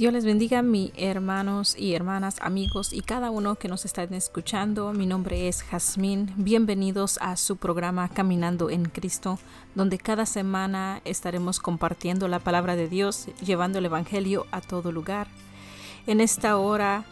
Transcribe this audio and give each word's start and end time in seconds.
Dios 0.00 0.14
les 0.14 0.24
bendiga, 0.24 0.62
mis 0.62 0.92
hermanos 0.96 1.76
y 1.76 1.92
hermanas, 1.92 2.36
amigos 2.40 2.94
y 2.94 3.02
cada 3.02 3.30
uno 3.30 3.56
que 3.56 3.68
nos 3.68 3.84
está 3.84 4.04
escuchando. 4.04 4.94
Mi 4.94 5.04
nombre 5.04 5.46
es 5.46 5.62
Jazmín. 5.62 6.32
Bienvenidos 6.38 7.18
a 7.20 7.36
su 7.36 7.58
programa 7.58 8.08
Caminando 8.08 8.70
en 8.70 8.86
Cristo, 8.86 9.38
donde 9.74 9.98
cada 9.98 10.24
semana 10.24 11.02
estaremos 11.04 11.60
compartiendo 11.60 12.28
la 12.28 12.38
palabra 12.38 12.76
de 12.76 12.88
Dios, 12.88 13.26
llevando 13.44 13.78
el 13.78 13.84
Evangelio 13.84 14.46
a 14.52 14.62
todo 14.62 14.90
lugar. 14.90 15.26
En 16.06 16.22
esta 16.22 16.56
hora 16.56 17.04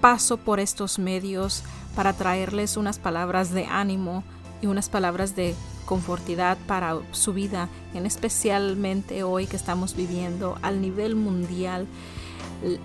paso 0.00 0.36
por 0.36 0.60
estos 0.60 1.00
medios 1.00 1.64
para 1.96 2.12
traerles 2.12 2.76
unas 2.76 3.00
palabras 3.00 3.50
de 3.50 3.64
ánimo 3.64 4.22
y 4.62 4.68
unas 4.68 4.88
palabras 4.88 5.34
de 5.34 5.56
confortidad 5.86 6.58
para 6.66 6.98
su 7.12 7.32
vida, 7.32 7.70
en 7.94 8.04
especialmente 8.04 9.22
hoy 9.22 9.46
que 9.46 9.56
estamos 9.56 9.96
viviendo 9.96 10.58
al 10.60 10.82
nivel 10.82 11.16
mundial 11.16 11.86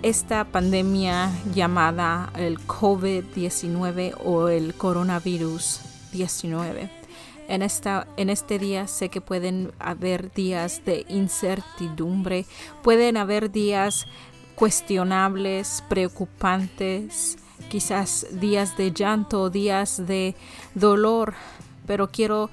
esta 0.02 0.44
pandemia 0.44 1.30
llamada 1.54 2.30
el 2.36 2.58
COVID-19 2.60 4.14
o 4.24 4.48
el 4.48 4.74
coronavirus 4.74 5.80
19. 6.12 6.90
En, 7.48 7.62
esta, 7.62 8.06
en 8.16 8.30
este 8.30 8.58
día 8.58 8.86
sé 8.86 9.08
que 9.08 9.20
pueden 9.20 9.72
haber 9.78 10.32
días 10.32 10.84
de 10.84 11.04
incertidumbre, 11.08 12.46
pueden 12.82 13.16
haber 13.16 13.50
días 13.50 14.06
cuestionables, 14.54 15.82
preocupantes, 15.88 17.38
quizás 17.68 18.26
días 18.32 18.76
de 18.76 18.92
llanto, 18.92 19.50
días 19.50 20.06
de 20.06 20.36
dolor, 20.74 21.34
pero 21.86 22.10
quiero 22.10 22.50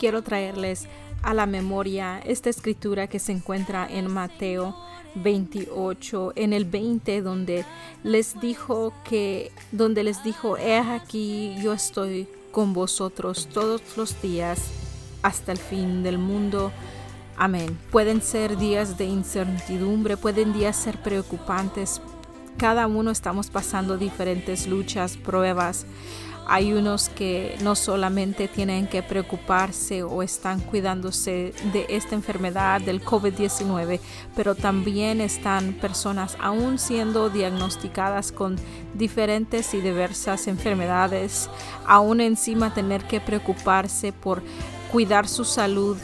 quiero 0.00 0.22
traerles 0.22 0.86
a 1.22 1.34
la 1.34 1.44
memoria 1.44 2.20
esta 2.24 2.48
escritura 2.48 3.06
que 3.06 3.18
se 3.18 3.32
encuentra 3.32 3.86
en 3.86 4.10
Mateo 4.10 4.74
28 5.16 6.32
en 6.36 6.54
el 6.54 6.64
20 6.64 7.20
donde 7.20 7.66
les 8.02 8.40
dijo 8.40 8.94
que 9.04 9.52
donde 9.72 10.02
les 10.02 10.24
dijo 10.24 10.56
he 10.56 10.78
aquí 10.78 11.54
yo 11.62 11.74
estoy 11.74 12.26
con 12.50 12.72
vosotros 12.72 13.46
todos 13.52 13.82
los 13.98 14.22
días 14.22 14.70
hasta 15.20 15.52
el 15.52 15.58
fin 15.58 16.02
del 16.02 16.16
mundo 16.16 16.72
amén. 17.36 17.76
Pueden 17.90 18.22
ser 18.22 18.56
días 18.56 18.96
de 18.96 19.04
incertidumbre 19.04 20.16
pueden 20.16 20.54
días 20.54 20.76
ser 20.76 21.02
preocupantes. 21.02 22.00
Cada 22.56 22.86
uno 22.86 23.10
estamos 23.10 23.50
pasando 23.50 23.98
diferentes 23.98 24.66
luchas 24.66 25.18
pruebas 25.18 25.84
hay 26.46 26.72
unos 26.72 27.08
que 27.08 27.56
no 27.62 27.74
solamente 27.74 28.48
tienen 28.48 28.86
que 28.86 29.02
preocuparse 29.02 30.02
o 30.02 30.22
están 30.22 30.60
cuidándose 30.60 31.54
de 31.72 31.86
esta 31.88 32.14
enfermedad 32.14 32.80
del 32.80 33.04
COVID-19, 33.04 34.00
pero 34.34 34.54
también 34.54 35.20
están 35.20 35.74
personas 35.74 36.36
aún 36.40 36.78
siendo 36.78 37.30
diagnosticadas 37.30 38.32
con 38.32 38.56
diferentes 38.94 39.74
y 39.74 39.80
diversas 39.80 40.48
enfermedades, 40.48 41.48
aún 41.86 42.20
encima 42.20 42.74
tener 42.74 43.04
que 43.04 43.20
preocuparse 43.20 44.12
por 44.12 44.42
cuidar 44.90 45.28
su 45.28 45.44
salud 45.44 45.96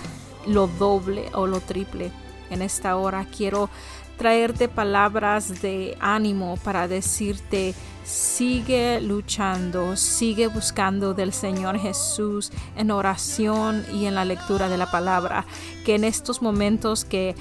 lo 0.47 0.69
doble 0.69 1.29
o 1.34 1.47
lo 1.47 1.61
triple. 1.61 2.12
En 2.51 2.62
esta 2.62 2.97
hora 2.97 3.27
quiero 3.37 3.69
traerte 4.17 4.69
palabras 4.69 5.61
de 5.62 5.97
ánimo 6.00 6.56
para 6.64 6.89
decirte 6.89 7.75
sigue 8.05 9.00
luchando, 9.00 9.97
sigue 9.97 10.47
buscando 10.47 11.12
del 11.12 11.33
Señor 11.33 11.78
Jesús 11.78 12.53
en 12.77 12.91
oración 12.91 13.84
y 13.92 14.06
en 14.06 14.14
la 14.14 14.25
lectura 14.25 14.69
de 14.69 14.78
la 14.78 14.91
palabra, 14.91 15.45
que 15.84 15.97
en 15.97 16.05
estos 16.05 16.41
momentos 16.41 17.05
que 17.05 17.34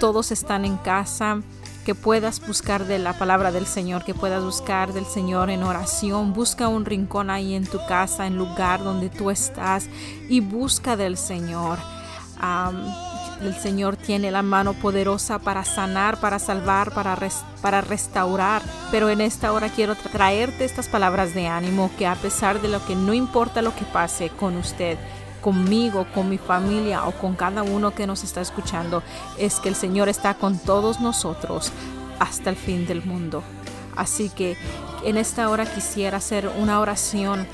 todos 0.00 0.32
están 0.32 0.64
en 0.64 0.76
casa, 0.78 1.42
que 1.84 1.94
puedas 1.94 2.44
buscar 2.44 2.86
de 2.86 2.98
la 2.98 3.16
palabra 3.16 3.52
del 3.52 3.66
Señor, 3.66 4.04
que 4.04 4.14
puedas 4.14 4.42
buscar 4.42 4.92
del 4.92 5.06
Señor 5.06 5.50
en 5.50 5.62
oración. 5.62 6.32
Busca 6.32 6.66
un 6.66 6.84
rincón 6.84 7.30
ahí 7.30 7.54
en 7.54 7.64
tu 7.64 7.78
casa, 7.86 8.26
en 8.26 8.36
lugar 8.36 8.82
donde 8.82 9.08
tú 9.08 9.30
estás 9.30 9.88
y 10.28 10.40
busca 10.40 10.96
del 10.96 11.16
Señor. 11.16 11.78
El 13.40 13.54
Señor 13.54 13.96
tiene 13.96 14.30
la 14.30 14.42
mano 14.42 14.72
poderosa 14.72 15.38
para 15.38 15.64
sanar, 15.64 16.18
para 16.18 16.38
salvar, 16.38 16.92
para, 16.92 17.16
para 17.60 17.80
restaurar. 17.80 18.62
Pero 18.90 19.10
en 19.10 19.20
esta 19.20 19.52
hora 19.52 19.68
quiero 19.68 19.94
traerte 19.94 20.64
estas 20.64 20.88
palabras 20.88 21.34
de 21.34 21.46
ánimo 21.46 21.90
que 21.98 22.06
a 22.06 22.14
pesar 22.14 22.62
de 22.62 22.68
lo 22.68 22.84
que 22.86 22.94
no 22.94 23.12
importa 23.12 23.62
lo 23.62 23.74
que 23.74 23.84
pase 23.84 24.30
con 24.30 24.56
usted, 24.56 24.98
conmigo, 25.40 26.06
con 26.14 26.28
mi 26.28 26.38
familia 26.38 27.04
o 27.06 27.12
con 27.12 27.36
cada 27.36 27.62
uno 27.62 27.94
que 27.94 28.06
nos 28.06 28.24
está 28.24 28.40
escuchando, 28.40 29.02
es 29.38 29.60
que 29.60 29.68
el 29.68 29.74
Señor 29.74 30.08
está 30.08 30.34
con 30.34 30.58
todos 30.58 31.00
nosotros 31.00 31.72
hasta 32.18 32.50
el 32.50 32.56
fin 32.56 32.86
del 32.86 33.04
mundo. 33.04 33.42
Así 33.96 34.28
que 34.28 34.56
en 35.04 35.16
esta 35.16 35.48
hora 35.48 35.66
quisiera 35.66 36.18
hacer 36.18 36.50
una 36.58 36.80
oración 36.80 37.46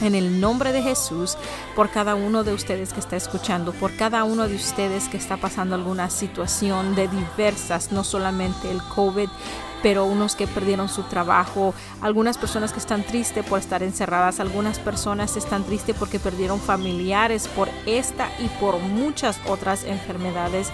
en 0.00 0.14
el 0.14 0.40
nombre 0.40 0.72
de 0.72 0.82
Jesús 0.82 1.36
por 1.74 1.90
cada 1.90 2.14
uno 2.14 2.44
de 2.44 2.52
ustedes 2.52 2.92
que 2.92 3.00
está 3.00 3.16
escuchando, 3.16 3.72
por 3.72 3.94
cada 3.96 4.24
uno 4.24 4.48
de 4.48 4.56
ustedes 4.56 5.08
que 5.08 5.16
está 5.16 5.36
pasando 5.36 5.74
alguna 5.74 6.10
situación 6.10 6.94
de 6.94 7.08
diversas, 7.08 7.92
no 7.92 8.04
solamente 8.04 8.70
el 8.70 8.82
COVID, 8.82 9.28
pero 9.82 10.04
unos 10.04 10.34
que 10.34 10.46
perdieron 10.46 10.88
su 10.88 11.04
trabajo, 11.04 11.74
algunas 12.00 12.38
personas 12.38 12.72
que 12.72 12.78
están 12.78 13.04
tristes 13.04 13.44
por 13.44 13.58
estar 13.58 13.82
encerradas, 13.82 14.40
algunas 14.40 14.78
personas 14.78 15.36
están 15.36 15.64
tristes 15.64 15.94
porque 15.96 16.18
perdieron 16.18 16.60
familiares 16.60 17.48
por 17.48 17.68
esta 17.86 18.30
y 18.40 18.48
por 18.60 18.78
muchas 18.78 19.38
otras 19.46 19.84
enfermedades, 19.84 20.70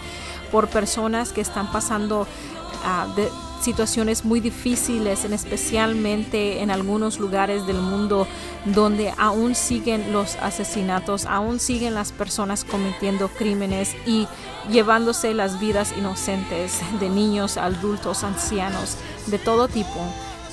por 0.50 0.68
personas 0.68 1.32
que 1.32 1.40
están 1.40 1.70
pasando 1.70 2.22
uh, 2.22 3.14
de 3.14 3.28
situaciones 3.62 4.24
muy 4.24 4.40
difíciles, 4.40 5.24
en 5.24 5.32
especialmente 5.32 6.62
en 6.62 6.70
algunos 6.70 7.18
lugares 7.18 7.66
del 7.66 7.78
mundo 7.78 8.26
donde 8.64 9.12
aún 9.16 9.54
siguen 9.54 10.12
los 10.12 10.36
asesinatos, 10.36 11.26
aún 11.26 11.60
siguen 11.60 11.94
las 11.94 12.12
personas 12.12 12.64
cometiendo 12.64 13.28
crímenes 13.28 13.94
y 14.06 14.26
llevándose 14.70 15.34
las 15.34 15.60
vidas 15.60 15.94
inocentes 15.96 16.80
de 17.00 17.08
niños, 17.08 17.56
adultos, 17.56 18.24
ancianos, 18.24 18.96
de 19.26 19.38
todo 19.38 19.68
tipo. 19.68 20.00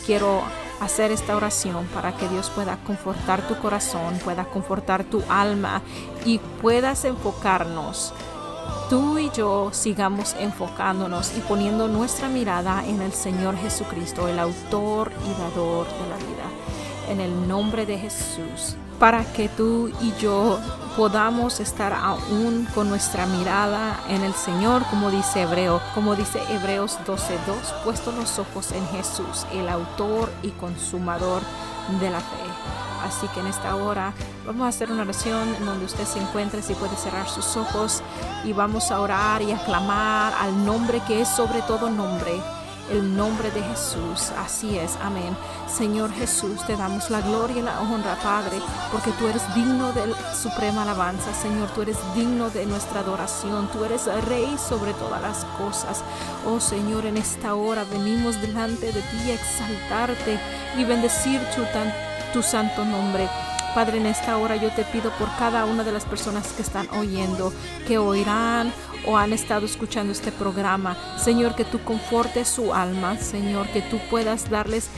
Quiero 0.05 0.43
hacer 0.79 1.11
esta 1.11 1.35
oración 1.35 1.85
para 1.93 2.15
que 2.15 2.27
Dios 2.29 2.49
pueda 2.49 2.77
confortar 2.85 3.47
tu 3.47 3.57
corazón, 3.59 4.17
pueda 4.23 4.45
confortar 4.45 5.03
tu 5.03 5.21
alma 5.29 5.81
y 6.25 6.39
puedas 6.61 7.05
enfocarnos 7.05 8.13
tú 8.89 9.17
y 9.17 9.29
yo 9.31 9.69
sigamos 9.71 10.35
enfocándonos 10.39 11.31
y 11.37 11.41
poniendo 11.41 11.87
nuestra 11.87 12.29
mirada 12.29 12.85
en 12.85 13.01
el 13.01 13.13
Señor 13.13 13.57
Jesucristo, 13.57 14.27
el 14.27 14.39
autor 14.39 15.11
y 15.25 15.39
dador 15.39 15.87
de 15.87 16.09
la 16.09 16.17
vida, 16.17 17.09
en 17.09 17.21
el 17.21 17.47
nombre 17.47 17.85
de 17.85 17.97
Jesús, 17.97 18.75
para 18.99 19.23
que 19.33 19.49
tú 19.49 19.91
y 20.01 20.13
yo 20.19 20.59
podamos 20.97 21.59
estar 21.59 21.93
aún 21.93 22.67
con 22.75 22.89
nuestra 22.89 23.25
mirada 23.25 23.99
en 24.09 24.23
el 24.23 24.33
Señor, 24.33 24.83
como 24.89 25.11
dice 25.11 25.43
Hebreo, 25.43 25.81
como 25.95 26.15
dice 26.15 26.39
Hebreos 26.49 26.97
12:2, 27.05 27.83
puesto 27.83 28.11
los 28.11 28.39
ojos 28.39 28.71
en 28.71 28.85
Jesús, 28.87 29.45
el 29.53 29.69
autor 29.69 30.29
y 30.43 30.49
consumador 30.51 31.41
de 31.99 32.09
la 32.09 32.19
fe. 32.19 32.49
Así 33.05 33.27
que 33.29 33.39
en 33.39 33.47
esta 33.47 33.75
hora 33.75 34.13
vamos 34.49 34.65
a 34.65 34.69
hacer 34.69 34.91
una 34.91 35.03
oración 35.03 35.53
en 35.59 35.63
donde 35.63 35.85
usted 35.85 36.05
se 36.05 36.17
encuentre, 36.17 36.63
si 36.63 36.73
puede 36.73 36.95
cerrar 36.95 37.29
sus 37.29 37.55
ojos 37.55 38.01
y 38.43 38.51
vamos 38.51 38.89
a 38.89 38.99
orar 38.99 39.43
y 39.43 39.51
aclamar 39.51 40.33
al 40.33 40.65
nombre 40.65 41.03
que 41.07 41.21
es 41.21 41.27
sobre 41.27 41.61
todo 41.61 41.87
nombre 41.91 42.41
el 42.89 43.15
nombre 43.15 43.51
de 43.51 43.61
Jesús. 43.61 44.31
Así 44.43 44.75
es, 44.75 44.97
amén. 45.03 45.37
Señor 45.71 46.11
Jesús, 46.11 46.65
te 46.65 46.75
damos 46.75 47.11
la 47.11 47.21
gloria 47.21 47.59
y 47.59 47.61
la 47.61 47.79
honra, 47.81 48.17
Padre, 48.23 48.57
porque 48.91 49.11
tú 49.11 49.27
eres 49.27 49.43
digno 49.53 49.91
de 49.91 50.11
suprema 50.33 50.81
alabanza. 50.81 51.31
Señor, 51.35 51.69
tú 51.75 51.83
eres 51.83 51.97
digno 52.15 52.49
de 52.49 52.65
nuestra 52.65 53.01
adoración. 53.01 53.67
Tú 53.71 53.85
eres 53.85 54.07
Rey 54.25 54.57
sobre 54.57 54.93
todas 54.93 55.21
las 55.21 55.45
cosas. 55.59 56.01
Oh 56.47 56.59
Señor, 56.59 57.05
en 57.05 57.17
esta 57.17 57.53
hora 57.53 57.83
venimos 57.83 58.41
delante 58.41 58.87
de 58.87 59.01
ti 59.03 59.29
a 59.29 59.35
exaltarte 59.35 60.39
y 60.75 60.83
bendecir 60.83 61.39
tu 62.33 62.41
santo 62.41 62.83
nombre. 62.83 63.29
Padre, 63.75 63.97
en 63.97 64.07
esta 64.07 64.37
hora 64.37 64.55
yo 64.55 64.71
te 64.71 64.83
pido 64.83 65.11
por 65.11 65.29
cada 65.37 65.65
una 65.65 65.83
de 65.83 65.91
las 65.91 66.03
personas 66.03 66.53
que 66.53 66.63
están 66.63 66.89
oyendo, 66.89 67.53
que 67.87 67.97
oirán 67.97 68.73
o 69.05 69.17
han 69.17 69.31
estado 69.31 69.65
escuchando 69.65 70.11
este 70.11 70.31
programa. 70.31 70.97
Señor, 71.17 71.55
que 71.55 71.65
tú 71.65 71.79
confortes 71.83 72.47
su 72.47 72.73
alma, 72.73 73.17
Señor, 73.17 73.67
que 73.67 73.81
tú 73.81 73.99
puedas 74.09 74.49
darles 74.49 74.89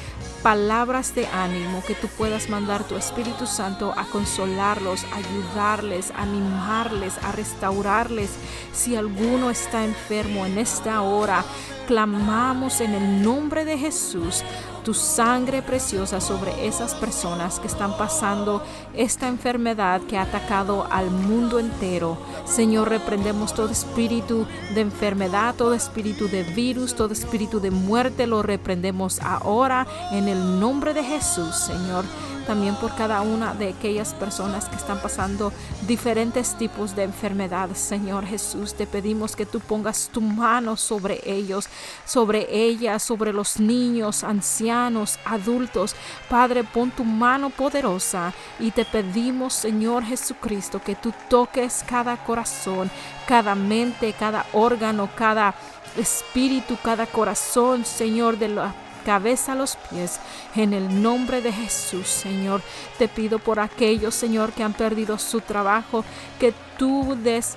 palabras 0.41 1.13
de 1.13 1.27
ánimo, 1.27 1.83
que 1.85 1.95
tú 1.95 2.07
puedas 2.07 2.49
mandar 2.49 2.83
tu 2.83 2.95
Espíritu 2.95 3.45
Santo 3.45 3.93
a 3.95 4.05
consolarlos, 4.05 5.05
ayudarles, 5.13 6.11
animarles, 6.15 7.17
a 7.23 7.31
restaurarles. 7.31 8.31
Si 8.73 8.95
alguno 8.95 9.51
está 9.51 9.83
enfermo 9.83 10.45
en 10.45 10.57
esta 10.57 11.01
hora, 11.01 11.43
clamamos 11.87 12.81
en 12.81 12.93
el 12.93 13.21
nombre 13.21 13.65
de 13.65 13.77
Jesús 13.77 14.43
tu 14.83 14.93
sangre 14.93 15.61
preciosa 15.61 16.19
sobre 16.19 16.67
esas 16.67 16.95
personas 16.95 17.59
que 17.59 17.67
están 17.67 17.97
pasando 17.97 18.63
esta 18.93 19.27
enfermedad 19.27 20.01
que 20.01 20.17
ha 20.17 20.23
atacado 20.23 20.87
al 20.91 21.09
mundo 21.11 21.59
entero. 21.59 22.17
Señor, 22.45 22.89
reprendemos 22.89 23.53
todo 23.53 23.69
espíritu 23.69 24.45
de 24.73 24.81
enfermedad, 24.81 25.55
todo 25.55 25.73
espíritu 25.73 26.27
de 26.27 26.43
virus, 26.43 26.95
todo 26.95 27.13
espíritu 27.13 27.59
de 27.59 27.71
muerte, 27.71 28.27
lo 28.27 28.41
reprendemos 28.41 29.19
ahora 29.21 29.87
en 30.11 30.27
el 30.27 30.59
nombre 30.59 30.93
de 30.93 31.03
Jesús, 31.03 31.55
Señor 31.55 32.05
también 32.41 32.75
por 32.75 32.95
cada 32.95 33.21
una 33.21 33.53
de 33.53 33.69
aquellas 33.69 34.13
personas 34.13 34.67
que 34.67 34.75
están 34.75 35.01
pasando 35.01 35.53
diferentes 35.87 36.55
tipos 36.57 36.95
de 36.95 37.03
enfermedades. 37.03 37.77
Señor 37.77 38.25
Jesús, 38.25 38.73
te 38.73 38.87
pedimos 38.87 39.35
que 39.35 39.45
tú 39.45 39.59
pongas 39.59 40.09
tu 40.11 40.21
mano 40.21 40.77
sobre 40.77 41.21
ellos, 41.25 41.67
sobre 42.05 42.47
ellas, 42.53 43.03
sobre 43.03 43.33
los 43.33 43.59
niños, 43.59 44.23
ancianos, 44.23 45.19
adultos. 45.25 45.95
Padre, 46.29 46.63
pon 46.63 46.91
tu 46.91 47.03
mano 47.03 47.49
poderosa 47.49 48.33
y 48.59 48.71
te 48.71 48.85
pedimos, 48.85 49.53
Señor 49.53 50.03
Jesucristo, 50.03 50.81
que 50.81 50.95
tú 50.95 51.13
toques 51.29 51.83
cada 51.87 52.17
corazón, 52.23 52.89
cada 53.27 53.55
mente, 53.55 54.13
cada 54.13 54.45
órgano, 54.53 55.09
cada 55.15 55.53
espíritu, 55.97 56.77
cada 56.83 57.05
corazón, 57.05 57.85
Señor, 57.85 58.37
de 58.37 58.47
la 58.49 58.73
cabeza 59.05 59.53
a 59.53 59.55
los 59.55 59.75
pies. 59.75 60.19
En 60.55 60.73
el 60.73 61.01
nombre 61.01 61.41
de 61.41 61.51
Jesús, 61.51 62.07
Señor, 62.07 62.61
te 62.97 63.07
pido 63.07 63.39
por 63.39 63.59
aquellos, 63.59 64.15
Señor, 64.15 64.51
que 64.53 64.63
han 64.63 64.73
perdido 64.73 65.17
su 65.17 65.41
trabajo, 65.41 66.03
que 66.39 66.53
tú 66.77 67.17
des 67.23 67.55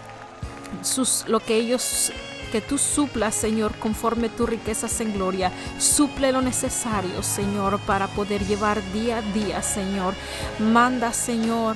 sus, 0.82 1.25
lo 1.29 1.41
que 1.41 1.56
ellos 1.56 2.12
que 2.55 2.61
tú 2.61 2.79
suplas, 2.79 3.35
Señor, 3.35 3.75
conforme 3.81 4.29
tus 4.29 4.49
riquezas 4.49 5.00
en 5.00 5.12
gloria. 5.12 5.50
Suple 5.81 6.31
lo 6.31 6.41
necesario, 6.41 7.20
Señor, 7.25 7.81
para 7.81 8.06
poder 8.06 8.46
llevar 8.46 8.81
día 8.93 9.19
a 9.19 9.23
día, 9.23 9.61
Señor. 9.61 10.14
Manda, 10.61 11.12
Señor, 11.12 11.75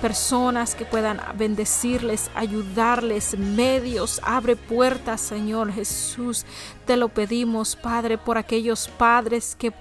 personas 0.00 0.74
que 0.74 0.84
puedan 0.84 1.20
bendecirles, 1.36 2.30
ayudarles, 2.34 3.38
medios, 3.38 4.20
abre 4.22 4.56
puertas, 4.56 5.20
Señor 5.20 5.72
Jesús. 5.72 6.44
Te 6.86 6.96
lo 6.96 7.08
pedimos, 7.08 7.76
Padre, 7.76 8.18
por 8.18 8.38
aquellos 8.38 8.88
padres 8.88 9.56
que 9.56 9.72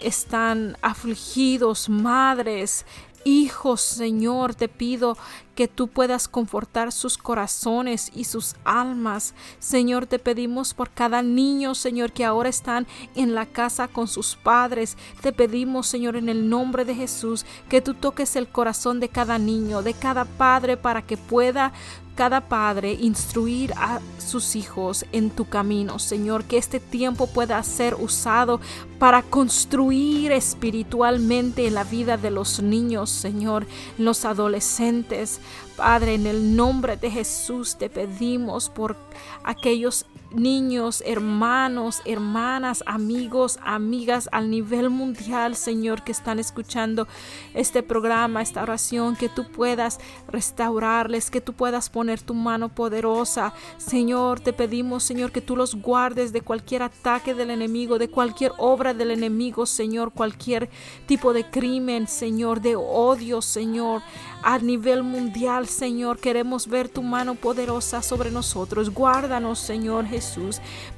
están 0.00 0.76
afligidos, 0.82 1.88
madres, 1.88 2.84
hijos, 3.28 3.82
Señor, 3.82 4.54
te 4.54 4.68
pido 4.68 5.16
que 5.54 5.68
tú 5.68 5.88
puedas 5.88 6.28
confortar 6.28 6.92
sus 6.92 7.18
corazones 7.18 8.10
y 8.14 8.24
sus 8.24 8.54
almas. 8.64 9.34
Señor, 9.58 10.06
te 10.06 10.18
pedimos 10.18 10.72
por 10.72 10.90
cada 10.90 11.20
niño, 11.20 11.74
Señor, 11.74 12.12
que 12.12 12.24
ahora 12.24 12.48
están 12.48 12.86
en 13.14 13.34
la 13.34 13.44
casa 13.44 13.88
con 13.88 14.08
sus 14.08 14.36
padres. 14.36 14.96
Te 15.20 15.32
pedimos, 15.32 15.86
Señor, 15.86 16.16
en 16.16 16.28
el 16.28 16.48
nombre 16.48 16.84
de 16.84 16.94
Jesús, 16.94 17.44
que 17.68 17.82
tú 17.82 17.94
toques 17.94 18.36
el 18.36 18.48
corazón 18.48 18.98
de 19.00 19.08
cada 19.08 19.38
niño, 19.38 19.82
de 19.82 19.94
cada 19.94 20.24
padre, 20.24 20.76
para 20.76 21.02
que 21.02 21.16
pueda 21.16 21.72
cada 22.18 22.40
padre 22.40 22.94
instruir 22.94 23.72
a 23.76 24.00
sus 24.18 24.56
hijos 24.56 25.06
en 25.12 25.30
tu 25.30 25.44
camino, 25.44 26.00
Señor, 26.00 26.42
que 26.42 26.58
este 26.58 26.80
tiempo 26.80 27.28
pueda 27.28 27.62
ser 27.62 27.94
usado 27.94 28.60
para 28.98 29.22
construir 29.22 30.32
espiritualmente 30.32 31.70
la 31.70 31.84
vida 31.84 32.16
de 32.16 32.32
los 32.32 32.60
niños, 32.60 33.08
Señor, 33.08 33.68
los 33.98 34.24
adolescentes. 34.24 35.38
Padre, 35.76 36.14
en 36.14 36.26
el 36.26 36.56
nombre 36.56 36.96
de 36.96 37.08
Jesús 37.08 37.76
te 37.78 37.88
pedimos 37.88 38.68
por 38.68 38.96
aquellos 39.44 40.04
niños, 40.30 41.02
hermanos, 41.06 42.02
hermanas, 42.04 42.82
amigos, 42.86 43.58
amigas 43.62 44.28
al 44.32 44.50
nivel 44.50 44.90
mundial, 44.90 45.56
Señor, 45.56 46.04
que 46.04 46.12
están 46.12 46.38
escuchando 46.38 47.08
este 47.54 47.82
programa, 47.82 48.42
esta 48.42 48.62
oración, 48.62 49.16
que 49.16 49.28
tú 49.28 49.50
puedas 49.50 49.98
restaurarles, 50.28 51.30
que 51.30 51.40
tú 51.40 51.54
puedas 51.54 51.88
poner 51.88 52.20
tu 52.20 52.34
mano 52.34 52.68
poderosa. 52.68 53.54
Señor, 53.78 54.40
te 54.40 54.52
pedimos, 54.52 55.02
Señor, 55.02 55.32
que 55.32 55.40
tú 55.40 55.56
los 55.56 55.74
guardes 55.74 56.32
de 56.32 56.42
cualquier 56.42 56.82
ataque 56.82 57.34
del 57.34 57.50
enemigo, 57.50 57.98
de 57.98 58.10
cualquier 58.10 58.52
obra 58.58 58.94
del 58.94 59.10
enemigo, 59.10 59.66
Señor, 59.66 60.12
cualquier 60.12 60.68
tipo 61.06 61.32
de 61.32 61.48
crimen, 61.48 62.06
Señor, 62.06 62.60
de 62.60 62.76
odio, 62.76 63.40
Señor, 63.40 64.02
a 64.42 64.58
nivel 64.58 65.02
mundial, 65.02 65.66
Señor. 65.68 66.18
Queremos 66.18 66.66
ver 66.66 66.88
tu 66.88 67.02
mano 67.02 67.34
poderosa 67.34 68.02
sobre 68.02 68.30
nosotros. 68.30 68.90
Guárdanos, 68.90 69.58
Señor 69.58 70.06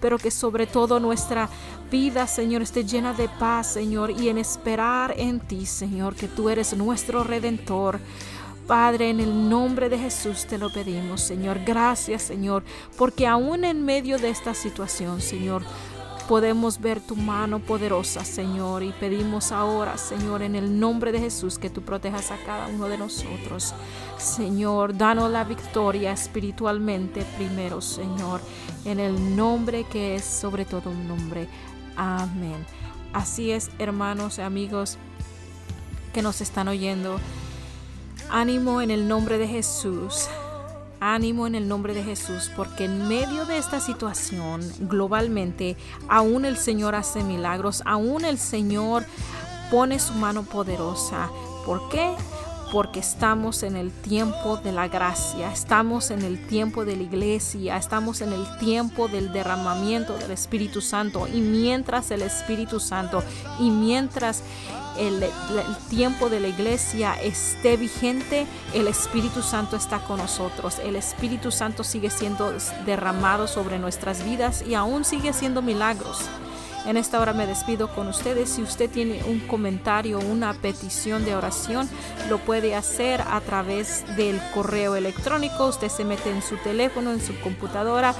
pero 0.00 0.18
que 0.18 0.30
sobre 0.30 0.66
todo 0.66 1.00
nuestra 1.00 1.48
vida, 1.90 2.26
Señor, 2.26 2.62
esté 2.62 2.84
llena 2.84 3.12
de 3.12 3.28
paz, 3.28 3.72
Señor, 3.72 4.10
y 4.10 4.28
en 4.28 4.38
esperar 4.38 5.14
en 5.16 5.40
ti, 5.40 5.66
Señor, 5.66 6.14
que 6.14 6.28
tú 6.28 6.48
eres 6.48 6.76
nuestro 6.76 7.24
redentor. 7.24 8.00
Padre, 8.66 9.10
en 9.10 9.18
el 9.18 9.48
nombre 9.48 9.88
de 9.88 9.98
Jesús 9.98 10.46
te 10.46 10.56
lo 10.56 10.72
pedimos, 10.72 11.20
Señor. 11.20 11.58
Gracias, 11.66 12.22
Señor, 12.22 12.62
porque 12.96 13.26
aún 13.26 13.64
en 13.64 13.84
medio 13.84 14.16
de 14.16 14.30
esta 14.30 14.54
situación, 14.54 15.20
Señor, 15.20 15.62
podemos 16.30 16.80
ver 16.80 17.00
tu 17.00 17.16
mano 17.16 17.58
poderosa, 17.58 18.24
Señor, 18.24 18.84
y 18.84 18.92
pedimos 18.92 19.50
ahora, 19.50 19.98
Señor, 19.98 20.42
en 20.42 20.54
el 20.54 20.78
nombre 20.78 21.10
de 21.10 21.18
Jesús, 21.18 21.58
que 21.58 21.70
tú 21.70 21.82
protejas 21.82 22.30
a 22.30 22.36
cada 22.46 22.68
uno 22.68 22.86
de 22.86 22.96
nosotros. 22.96 23.74
Señor, 24.16 24.96
danos 24.96 25.28
la 25.28 25.42
victoria 25.42 26.12
espiritualmente 26.12 27.24
primero, 27.36 27.80
Señor, 27.80 28.40
en 28.84 29.00
el 29.00 29.34
nombre 29.34 29.82
que 29.82 30.14
es 30.14 30.24
sobre 30.24 30.64
todo 30.64 30.90
un 30.90 31.08
nombre. 31.08 31.48
Amén. 31.96 32.64
Así 33.12 33.50
es, 33.50 33.68
hermanos 33.80 34.38
y 34.38 34.42
amigos 34.42 34.98
que 36.14 36.22
nos 36.22 36.40
están 36.40 36.68
oyendo. 36.68 37.18
Ánimo 38.30 38.80
en 38.82 38.92
el 38.92 39.08
nombre 39.08 39.36
de 39.36 39.48
Jesús. 39.48 40.28
Ánimo 41.00 41.46
en 41.46 41.54
el 41.54 41.66
nombre 41.66 41.94
de 41.94 42.04
Jesús, 42.04 42.50
porque 42.54 42.84
en 42.84 43.08
medio 43.08 43.46
de 43.46 43.58
esta 43.58 43.80
situación 43.80 44.60
globalmente, 44.80 45.76
aún 46.08 46.44
el 46.44 46.56
Señor 46.56 46.94
hace 46.94 47.24
milagros, 47.24 47.82
aún 47.86 48.24
el 48.24 48.38
Señor 48.38 49.04
pone 49.70 49.98
su 49.98 50.14
mano 50.14 50.42
poderosa. 50.42 51.30
¿Por 51.64 51.88
qué? 51.88 52.14
Porque 52.72 53.00
estamos 53.00 53.62
en 53.62 53.76
el 53.76 53.90
tiempo 53.90 54.56
de 54.56 54.72
la 54.72 54.88
gracia, 54.88 55.52
estamos 55.52 56.10
en 56.10 56.22
el 56.22 56.46
tiempo 56.46 56.84
de 56.84 56.96
la 56.96 57.02
iglesia, 57.02 57.76
estamos 57.76 58.20
en 58.20 58.32
el 58.32 58.44
tiempo 58.58 59.08
del 59.08 59.32
derramamiento 59.32 60.16
del 60.16 60.30
Espíritu 60.30 60.80
Santo 60.80 61.26
y 61.26 61.40
mientras 61.40 62.10
el 62.10 62.22
Espíritu 62.22 62.80
Santo 62.80 63.22
y 63.58 63.70
mientras 63.70 64.42
el, 64.98 65.24
tiempo 65.88 66.28
de 66.28 66.40
la 66.40 66.48
iglesia 66.48 67.14
esté 67.22 67.76
vigente, 67.76 68.46
el 68.74 68.88
Espíritu 68.88 69.42
Santo 69.42 69.76
está 69.76 70.00
con 70.00 70.18
nosotros. 70.18 70.78
El 70.78 70.96
Espíritu 70.96 71.50
Santo 71.50 71.84
sigue 71.84 72.10
siendo 72.10 72.52
derramado 72.84 73.46
sobre 73.46 73.78
nuestras 73.78 74.24
vidas 74.24 74.62
y 74.66 74.74
aún 74.74 75.04
sigue 75.04 75.30
haciendo 75.30 75.62
milagros. 75.62 76.28
En 76.86 76.96
esta 76.96 77.20
hora 77.20 77.32
me 77.32 77.46
despido 77.46 77.94
con 77.94 78.08
ustedes. 78.08 78.50
Si 78.50 78.62
usted 78.62 78.90
tiene 78.90 79.22
un 79.24 79.40
comentario, 79.40 80.18
una 80.18 80.54
petición 80.54 81.24
de 81.24 81.34
oración, 81.34 81.88
lo 82.28 82.38
puede 82.38 82.74
hacer 82.74 83.20
a 83.20 83.40
través 83.40 84.04
del 84.16 84.40
correo 84.54 84.96
electrónico. 84.96 85.66
Usted 85.66 85.88
se 85.88 86.04
mete 86.04 86.30
en 86.30 86.42
su 86.42 86.56
teléfono, 86.56 87.12
en 87.12 87.20
su 87.20 87.38
computadora, 87.40 88.14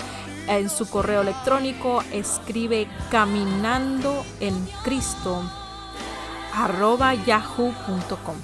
en 0.47 0.69
su 0.69 0.89
correo 0.89 1.23
electrónico, 1.23 2.03
escribe 2.13 2.87
caminando 3.11 4.25
en 4.41 4.55
Cristo 4.85 5.43
arroba 6.55 7.15
yahoo.com. 7.15 8.37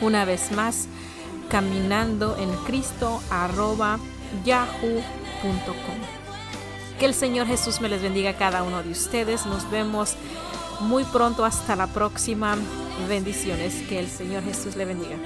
Una 0.00 0.24
vez 0.24 0.52
más, 0.52 0.88
caminando 1.50 2.36
en 2.38 2.50
Cristo 2.64 3.20
arroba 3.30 3.98
yahoo.com. 4.44 6.21
Que 7.02 7.06
el 7.06 7.14
Señor 7.14 7.48
Jesús 7.48 7.80
me 7.80 7.88
les 7.88 8.00
bendiga 8.00 8.30
a 8.30 8.36
cada 8.36 8.62
uno 8.62 8.80
de 8.84 8.92
ustedes. 8.92 9.44
Nos 9.44 9.68
vemos 9.68 10.14
muy 10.78 11.02
pronto. 11.02 11.44
Hasta 11.44 11.74
la 11.74 11.88
próxima. 11.88 12.56
Bendiciones. 13.08 13.74
Que 13.88 13.98
el 13.98 14.08
Señor 14.08 14.44
Jesús 14.44 14.76
le 14.76 14.84
bendiga. 14.84 15.16